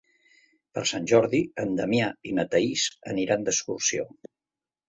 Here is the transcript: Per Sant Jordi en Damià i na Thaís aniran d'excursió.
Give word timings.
Per 0.77 0.83
Sant 0.91 1.03
Jordi 1.11 1.41
en 1.65 1.77
Damià 1.81 2.07
i 2.31 2.33
na 2.39 2.47
Thaís 2.55 2.89
aniran 3.15 3.47
d'excursió. 3.51 4.09